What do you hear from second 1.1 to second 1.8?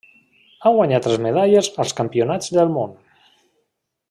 medalles